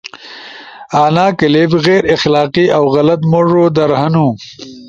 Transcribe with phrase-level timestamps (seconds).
[1.03, 4.27] انا کلپ غیر اخلاقی اؤ غلط موڙو در ہنو